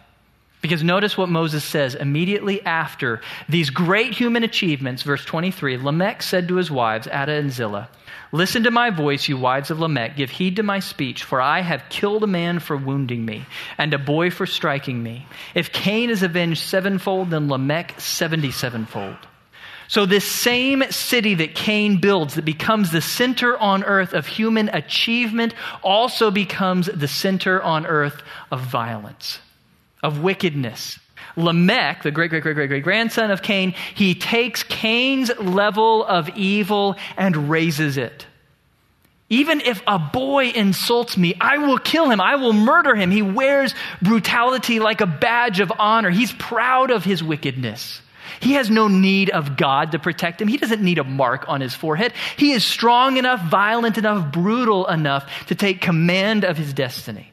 [0.61, 6.47] Because notice what Moses says immediately after these great human achievements, verse 23 Lamech said
[6.49, 7.89] to his wives, Ada and Zillah,
[8.35, 10.17] Listen to my voice, you wives of Lamech.
[10.17, 13.45] Give heed to my speech, for I have killed a man for wounding me,
[13.77, 15.27] and a boy for striking me.
[15.55, 19.19] If Cain is avenged sevenfold, then Lamech seventy sevenfold.
[19.87, 24.71] So, this same city that Cain builds, that becomes the center on earth of human
[24.71, 29.41] achievement, also becomes the center on earth of violence,
[30.03, 30.99] of wickedness.
[31.37, 36.29] Lamech, the great, great, great, great, great grandson of Cain, he takes Cain's level of
[36.31, 38.27] evil and raises it.
[39.29, 42.21] Even if a boy insults me, I will kill him.
[42.21, 43.11] I will murder him.
[43.11, 46.11] He wears brutality like a badge of honor.
[46.11, 48.03] He's proud of his wickedness.
[48.41, 50.49] He has no need of God to protect him.
[50.49, 52.13] He doesn't need a mark on his forehead.
[52.37, 57.33] He is strong enough, violent enough, brutal enough to take command of his destiny.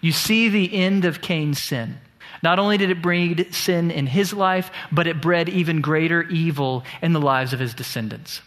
[0.00, 1.98] You see the end of Cain's sin.
[2.42, 6.84] Not only did it breed sin in his life, but it bred even greater evil
[7.00, 8.40] in the lives of his descendants.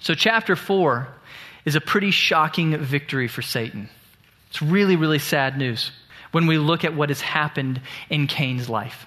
[0.00, 1.08] So, chapter 4
[1.64, 3.88] is a pretty shocking victory for Satan.
[4.50, 5.90] It's really, really sad news
[6.32, 9.06] when we look at what has happened in Cain's life.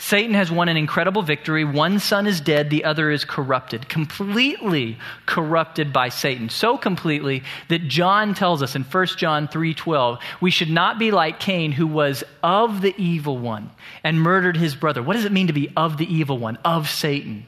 [0.00, 1.62] Satan has won an incredible victory.
[1.62, 6.48] One son is dead, the other is corrupted, completely corrupted by Satan.
[6.48, 11.38] So completely that John tells us in 1 John 3:12, we should not be like
[11.38, 13.70] Cain who was of the evil one
[14.02, 15.02] and murdered his brother.
[15.02, 17.46] What does it mean to be of the evil one, of Satan?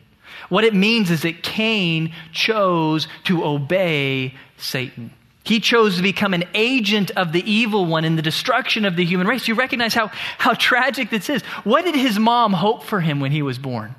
[0.51, 5.11] What it means is that Cain chose to obey Satan.
[5.45, 9.05] He chose to become an agent of the evil one in the destruction of the
[9.05, 9.49] human race.
[9.49, 11.43] You recognize how, how tragic this is.
[11.65, 13.95] What did his mom hope for him when he was born?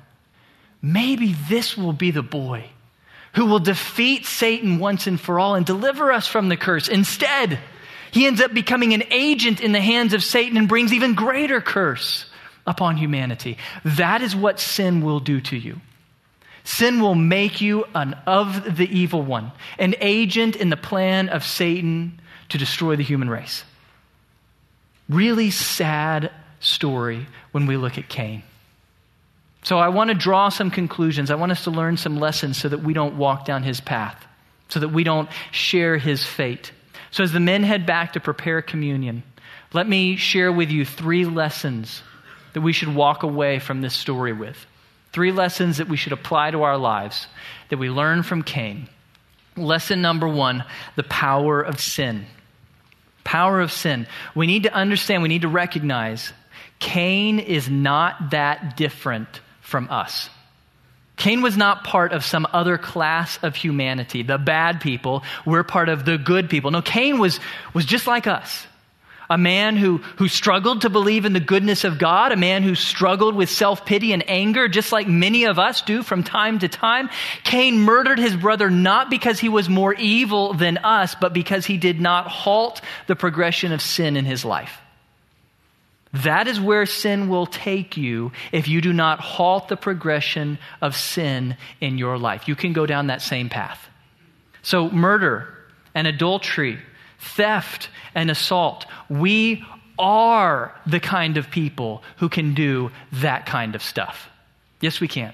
[0.80, 2.64] Maybe this will be the boy
[3.34, 6.88] who will defeat Satan once and for all and deliver us from the curse.
[6.88, 7.58] Instead,
[8.10, 11.60] he ends up becoming an agent in the hands of Satan and brings even greater
[11.60, 12.26] curse
[12.66, 13.58] upon humanity.
[13.84, 15.80] That is what sin will do to you.
[16.64, 21.44] Sin will make you an of the evil one, an agent in the plan of
[21.44, 23.64] Satan to destroy the human race.
[25.08, 28.42] Really sad story when we look at Cain.
[29.62, 31.30] So I want to draw some conclusions.
[31.30, 34.26] I want us to learn some lessons so that we don't walk down his path,
[34.70, 36.72] so that we don't share his fate.
[37.10, 39.22] So as the men head back to prepare communion,
[39.74, 42.02] let me share with you three lessons
[42.54, 44.66] that we should walk away from this story with.
[45.14, 47.28] Three lessons that we should apply to our lives
[47.68, 48.88] that we learn from Cain.
[49.56, 50.64] Lesson number one
[50.96, 52.26] the power of sin.
[53.22, 54.08] Power of sin.
[54.34, 56.32] We need to understand, we need to recognize
[56.80, 60.30] Cain is not that different from us.
[61.16, 65.22] Cain was not part of some other class of humanity, the bad people.
[65.46, 66.72] We're part of the good people.
[66.72, 67.38] No, Cain was,
[67.72, 68.66] was just like us
[69.30, 72.74] a man who, who struggled to believe in the goodness of God, a man who
[72.74, 76.68] struggled with self pity and anger, just like many of us do from time to
[76.68, 77.08] time.
[77.42, 81.76] Cain murdered his brother not because he was more evil than us, but because he
[81.76, 84.80] did not halt the progression of sin in his life.
[86.14, 90.94] That is where sin will take you if you do not halt the progression of
[90.94, 92.46] sin in your life.
[92.46, 93.88] You can go down that same path.
[94.62, 95.48] So, murder
[95.92, 96.78] and adultery
[97.24, 98.86] theft, and assault.
[99.08, 99.64] We
[99.98, 104.28] are the kind of people who can do that kind of stuff.
[104.80, 105.32] Yes, we can.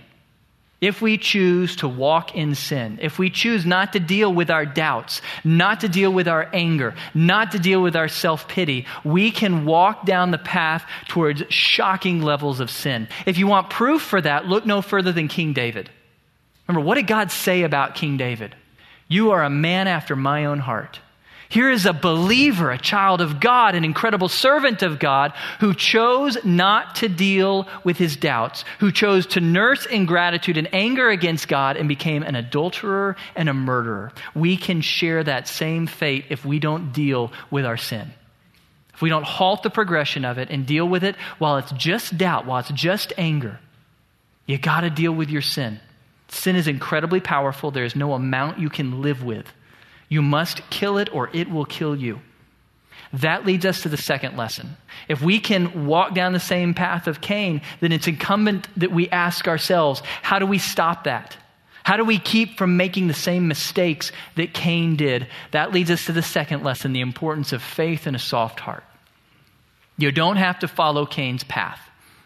[0.81, 4.65] If we choose to walk in sin, if we choose not to deal with our
[4.65, 9.31] doubts, not to deal with our anger, not to deal with our self pity, we
[9.31, 13.09] can walk down the path towards shocking levels of sin.
[13.27, 15.91] If you want proof for that, look no further than King David.
[16.67, 18.55] Remember, what did God say about King David?
[19.07, 21.01] You are a man after my own heart.
[21.51, 26.39] Here is a believer, a child of God, an incredible servant of God who chose
[26.45, 31.77] not to deal with his doubts, who chose to nurse ingratitude and anger against God
[31.77, 34.13] and became an adulterer and a murderer.
[34.33, 38.13] We can share that same fate if we don't deal with our sin.
[38.95, 42.17] If we don't halt the progression of it and deal with it while it's just
[42.17, 43.59] doubt, while it's just anger,
[44.47, 45.81] you got to deal with your sin.
[46.29, 47.73] Sin is incredibly powerful.
[47.73, 49.53] There is no amount you can live with.
[50.11, 52.21] You must kill it or it will kill you.
[53.15, 54.77] That leads us to the second lesson.
[55.09, 59.09] If we can walk down the same path of Cain, then it's incumbent that we
[59.09, 61.37] ask ourselves, how do we stop that?
[61.83, 65.29] How do we keep from making the same mistakes that Cain did?
[65.53, 68.85] That leads us to the second lesson the importance of faith and a soft heart.
[69.97, 71.81] You don't have to follow Cain's path.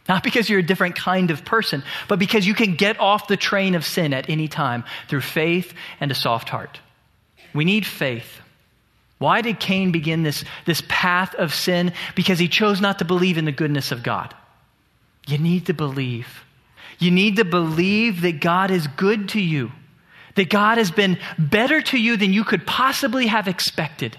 [0.08, 3.38] Not because you're a different kind of person, but because you can get off the
[3.38, 6.78] train of sin at any time through faith and a soft heart.
[7.54, 8.40] We need faith.
[9.18, 11.92] Why did Cain begin this, this path of sin?
[12.14, 14.34] Because he chose not to believe in the goodness of God.
[15.26, 16.44] You need to believe.
[16.98, 19.72] You need to believe that God is good to you,
[20.34, 24.18] that God has been better to you than you could possibly have expected.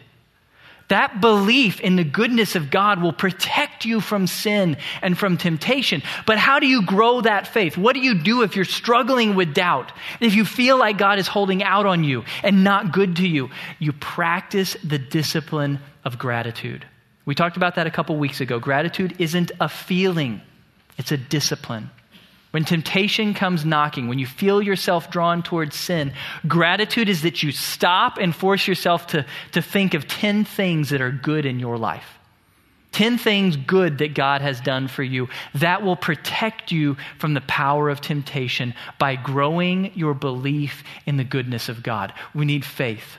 [0.87, 6.03] That belief in the goodness of God will protect you from sin and from temptation.
[6.27, 7.75] But how do you grow that faith?
[7.75, 9.91] What do you do if you're struggling with doubt?
[10.19, 13.49] If you feel like God is holding out on you and not good to you,
[13.79, 16.85] you practice the discipline of gratitude.
[17.25, 18.59] We talked about that a couple weeks ago.
[18.59, 20.41] Gratitude isn't a feeling,
[20.99, 21.89] it's a discipline.
[22.55, 26.13] When temptation comes knocking, when you feel yourself drawn towards sin,
[26.47, 31.01] gratitude is that you stop and force yourself to, to think of 10 things that
[31.01, 32.17] are good in your life.
[32.93, 37.41] 10 things good that God has done for you that will protect you from the
[37.41, 42.13] power of temptation by growing your belief in the goodness of God.
[42.33, 43.17] We need faith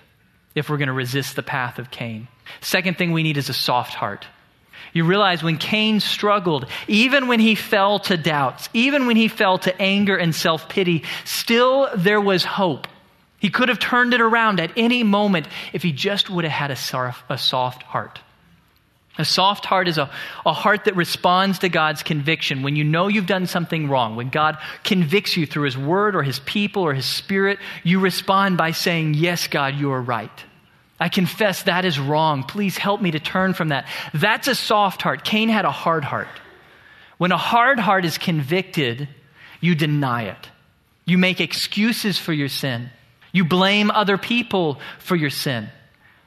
[0.54, 2.28] if we're going to resist the path of Cain.
[2.62, 4.24] Second thing we need is a soft heart.
[4.92, 9.58] You realize when Cain struggled, even when he fell to doubts, even when he fell
[9.58, 12.86] to anger and self pity, still there was hope.
[13.38, 16.70] He could have turned it around at any moment if he just would have had
[16.70, 18.20] a soft, a soft heart.
[19.18, 20.10] A soft heart is a,
[20.44, 22.62] a heart that responds to God's conviction.
[22.62, 26.22] When you know you've done something wrong, when God convicts you through His Word or
[26.22, 30.44] His people or His Spirit, you respond by saying, Yes, God, you are right.
[30.98, 32.42] I confess that is wrong.
[32.42, 33.86] Please help me to turn from that.
[34.14, 35.24] That's a soft heart.
[35.24, 36.28] Cain had a hard heart.
[37.18, 39.08] When a hard heart is convicted,
[39.60, 40.50] you deny it.
[41.04, 42.90] You make excuses for your sin.
[43.32, 45.68] You blame other people for your sin.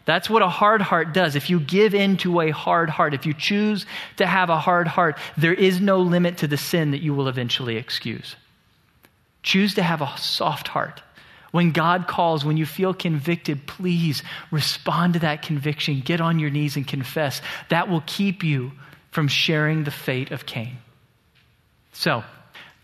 [0.06, 1.36] That's what a hard heart does.
[1.36, 3.86] If you give in to a hard heart, if you choose
[4.18, 7.28] to have a hard heart, there is no limit to the sin that you will
[7.28, 8.36] eventually excuse.
[9.44, 11.04] Choose to have a soft heart.
[11.52, 16.02] When God calls, when you feel convicted, please respond to that conviction.
[16.02, 17.42] Get on your knees and confess.
[17.70, 18.72] That will keep you
[19.12, 20.78] from sharing the fate of Cain.
[21.94, 22.24] So,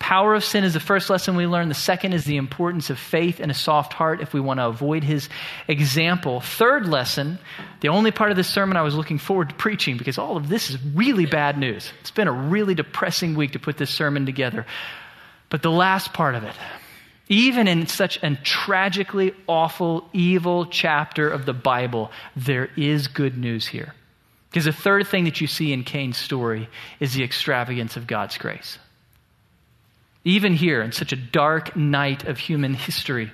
[0.05, 1.67] Power of sin is the first lesson we learn.
[1.69, 4.67] The second is the importance of faith and a soft heart if we want to
[4.67, 5.29] avoid his
[5.67, 6.41] example.
[6.41, 7.39] Third lesson,
[7.79, 10.49] the only part of this sermon I was looking forward to preaching because all of
[10.49, 11.91] this is really bad news.
[12.01, 14.67] It's been a really depressing week to put this sermon together.
[15.49, 16.53] But the last part of it,
[17.27, 23.67] even in such a tragically awful, evil chapter of the Bible, there is good news
[23.67, 23.93] here.
[24.49, 26.69] Because the third thing that you see in Cain's story
[26.99, 28.77] is the extravagance of God's grace.
[30.23, 33.31] Even here, in such a dark night of human history,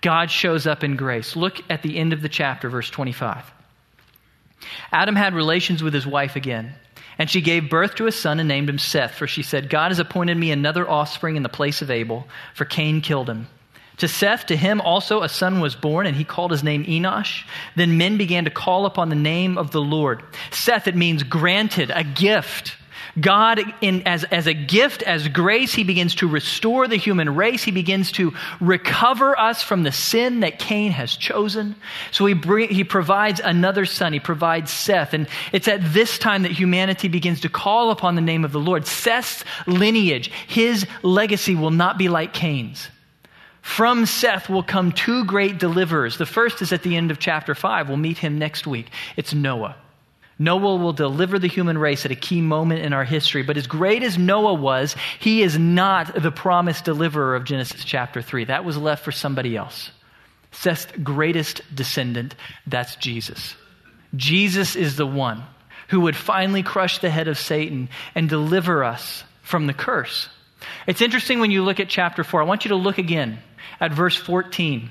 [0.00, 1.36] God shows up in grace.
[1.36, 3.44] Look at the end of the chapter, verse 25.
[4.92, 6.74] Adam had relations with his wife again,
[7.18, 9.90] and she gave birth to a son and named him Seth, for she said, God
[9.90, 13.48] has appointed me another offspring in the place of Abel, for Cain killed him.
[13.98, 17.44] To Seth, to him also a son was born, and he called his name Enosh.
[17.76, 20.22] Then men began to call upon the name of the Lord.
[20.50, 22.76] Seth, it means granted, a gift.
[23.18, 27.62] God, in, as, as a gift, as grace, He begins to restore the human race.
[27.62, 31.76] He begins to recover us from the sin that Cain has chosen.
[32.10, 34.12] So he, bring, he provides another son.
[34.12, 35.14] He provides Seth.
[35.14, 38.60] And it's at this time that humanity begins to call upon the name of the
[38.60, 38.86] Lord.
[38.86, 42.88] Seth's lineage, his legacy will not be like Cain's.
[43.62, 46.18] From Seth will come two great deliverers.
[46.18, 47.88] The first is at the end of chapter 5.
[47.88, 48.90] We'll meet him next week.
[49.16, 49.74] It's Noah.
[50.38, 53.42] Noah will deliver the human race at a key moment in our history.
[53.42, 58.20] But as great as Noah was, he is not the promised deliverer of Genesis chapter
[58.20, 58.44] 3.
[58.44, 59.90] That was left for somebody else.
[60.52, 62.34] Seth's greatest descendant,
[62.66, 63.56] that's Jesus.
[64.14, 65.42] Jesus is the one
[65.88, 70.28] who would finally crush the head of Satan and deliver us from the curse.
[70.86, 72.42] It's interesting when you look at chapter 4.
[72.42, 73.38] I want you to look again
[73.80, 74.90] at verse 14.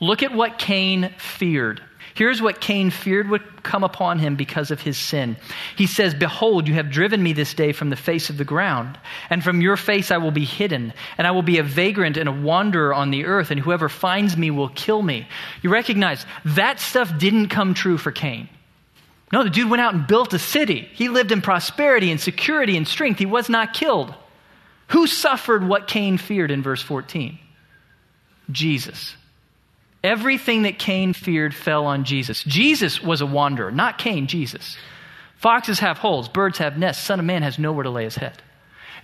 [0.00, 1.80] Look at what Cain feared.
[2.14, 5.36] Here's what Cain feared would come upon him because of his sin.
[5.76, 8.98] He says, Behold, you have driven me this day from the face of the ground,
[9.30, 12.28] and from your face I will be hidden, and I will be a vagrant and
[12.28, 15.26] a wanderer on the earth, and whoever finds me will kill me.
[15.62, 18.48] You recognize that stuff didn't come true for Cain.
[19.32, 20.88] No, the dude went out and built a city.
[20.92, 23.18] He lived in prosperity and security and strength.
[23.18, 24.14] He was not killed.
[24.88, 27.38] Who suffered what Cain feared in verse 14?
[28.50, 29.16] Jesus.
[30.04, 32.42] Everything that Cain feared fell on Jesus.
[32.44, 34.76] Jesus was a wanderer, not Cain, Jesus.
[35.36, 38.42] Foxes have holes, birds have nests, Son of Man has nowhere to lay his head.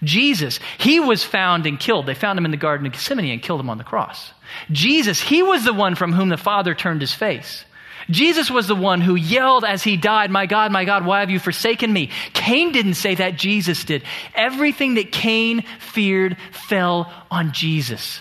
[0.03, 2.07] Jesus, he was found and killed.
[2.07, 4.32] They found him in the Garden of Gethsemane and killed him on the cross.
[4.70, 7.64] Jesus, he was the one from whom the Father turned his face.
[8.11, 11.30] Jesus was the one who yelled as he died, My God, my God, why have
[11.30, 12.11] you forsaken me?
[12.32, 14.03] Cain didn't say that, Jesus did.
[14.34, 18.20] Everything that Cain feared fell on Jesus.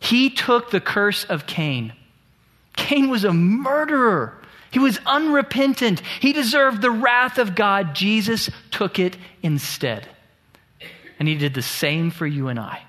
[0.00, 1.92] He took the curse of Cain.
[2.76, 4.38] Cain was a murderer.
[4.70, 6.00] He was unrepentant.
[6.20, 7.94] He deserved the wrath of God.
[7.94, 10.06] Jesus took it instead.
[11.18, 12.82] And he did the same for you and I.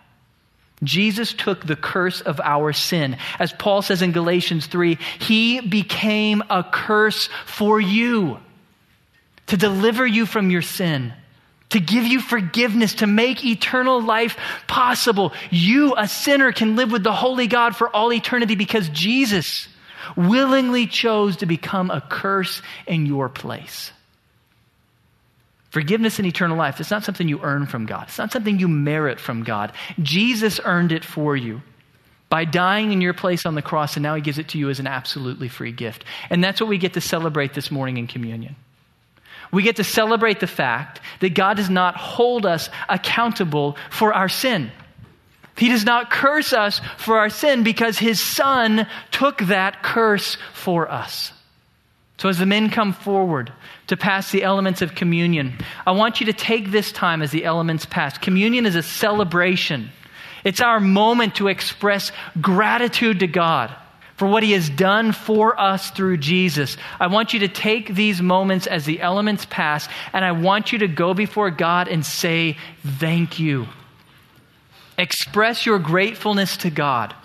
[0.83, 3.17] Jesus took the curse of our sin.
[3.37, 8.39] As Paul says in Galatians 3, he became a curse for you
[9.47, 11.13] to deliver you from your sin
[11.69, 15.33] to give you forgiveness, to make eternal life possible.
[15.51, 19.67] You, a sinner, can live with the Holy God for all eternity because Jesus
[20.15, 23.91] willingly chose to become a curse in your place.
[25.69, 28.05] Forgiveness and eternal life, it's not something you earn from God.
[28.07, 29.71] It's not something you merit from God.
[30.01, 31.61] Jesus earned it for you
[32.29, 34.69] by dying in your place on the cross, and now he gives it to you
[34.71, 36.05] as an absolutely free gift.
[36.31, 38.55] And that's what we get to celebrate this morning in communion
[39.51, 44.29] we get to celebrate the fact that God does not hold us accountable for our
[44.29, 44.71] sin.
[45.57, 50.89] He does not curse us for our sin because his son took that curse for
[50.89, 51.33] us.
[52.17, 53.51] So, as the men come forward
[53.87, 57.45] to pass the elements of communion, I want you to take this time as the
[57.45, 58.17] elements pass.
[58.17, 59.89] Communion is a celebration,
[60.43, 63.75] it's our moment to express gratitude to God
[64.19, 66.75] for what He has done for us through Jesus.
[66.99, 70.79] I want you to take these moments as the elements pass, and I want you
[70.79, 73.67] to go before God and say, Thank you.
[74.97, 77.15] Express your gratefulness to God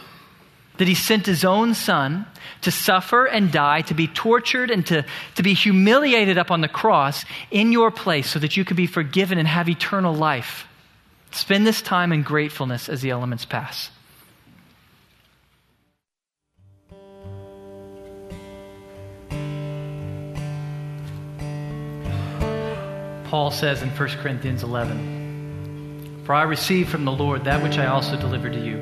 [0.77, 2.27] that He sent His own Son
[2.61, 6.69] to suffer and die, to be tortured and to, to be humiliated up on the
[6.69, 10.69] cross in your place so that you could be forgiven and have eternal life.
[11.33, 13.91] Spend this time in gratefulness as the elements pass.
[23.35, 27.87] Paul says in 1 Corinthians 11, For I received from the Lord that which I
[27.87, 28.77] also delivered to you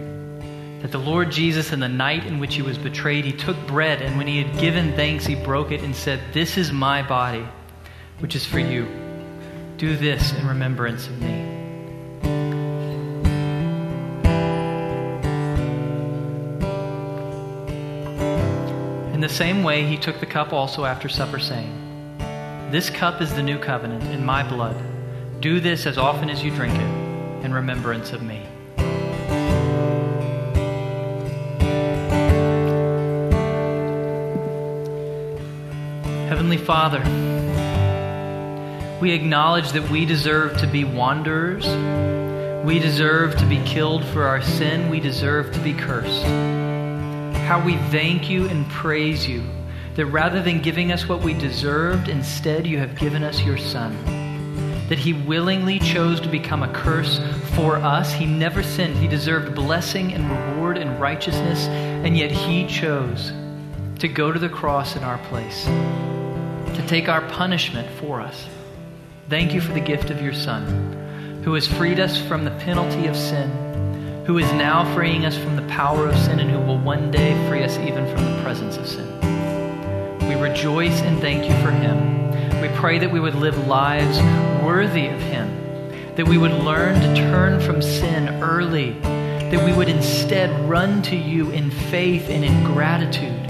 [0.82, 4.02] that the Lord Jesus, in the night in which he was betrayed, he took bread,
[4.02, 7.46] and when he had given thanks, he broke it and said, This is my body,
[8.18, 8.86] which is for you.
[9.78, 11.32] Do this in remembrance of me.
[19.14, 21.81] In the same way, he took the cup also after supper, saying,
[22.72, 24.74] This cup is the new covenant in my blood.
[25.42, 28.46] Do this as often as you drink it in remembrance of me.
[36.30, 37.00] Heavenly Father,
[39.02, 41.66] we acknowledge that we deserve to be wanderers.
[42.64, 44.88] We deserve to be killed for our sin.
[44.88, 46.24] We deserve to be cursed.
[47.42, 49.44] How we thank you and praise you
[49.94, 53.96] that rather than giving us what we deserved, instead you have given us your Son.
[54.88, 57.20] That he willingly chose to become a curse
[57.54, 58.12] for us.
[58.12, 58.96] He never sinned.
[58.96, 63.32] He deserved blessing and reward and righteousness, and yet he chose
[63.98, 65.68] to go to the cross in our place
[66.74, 68.46] to take our punishment for us.
[69.28, 73.06] Thank you for the gift of your Son, who has freed us from the penalty
[73.06, 76.78] of sin, who is now freeing us from the power of sin, and who will
[76.78, 79.21] one day free us even from the presence of sin.
[80.42, 82.60] Rejoice and thank you for him.
[82.60, 84.18] We pray that we would live lives
[84.62, 85.48] worthy of him,
[86.16, 91.16] that we would learn to turn from sin early, that we would instead run to
[91.16, 93.42] you in faith and in gratitude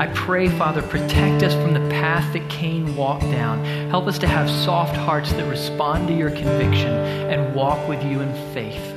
[0.00, 3.64] I pray, Father, protect us from the path that Cain walked down.
[3.90, 8.20] Help us to have soft hearts that respond to your conviction and walk with you
[8.20, 8.94] in faith.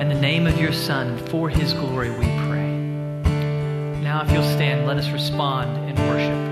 [0.00, 2.37] In the name of your Son, for his glory, we.
[4.18, 6.47] Now, if you'll stand, let us respond in worship.